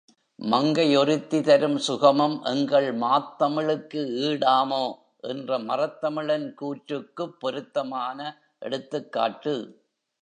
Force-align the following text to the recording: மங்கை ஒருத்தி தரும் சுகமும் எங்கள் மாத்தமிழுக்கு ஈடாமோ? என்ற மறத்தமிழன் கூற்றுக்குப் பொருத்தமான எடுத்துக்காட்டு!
மங்கை 0.39 0.95
ஒருத்தி 0.95 1.39
தரும் 1.41 1.77
சுகமும் 1.79 2.37
எங்கள் 2.45 2.87
மாத்தமிழுக்கு 3.01 4.01
ஈடாமோ? 4.21 4.81
என்ற 5.23 5.59
மறத்தமிழன் 5.69 6.49
கூற்றுக்குப் 6.55 7.37
பொருத்தமான 7.39 8.19
எடுத்துக்காட்டு! 8.61 9.55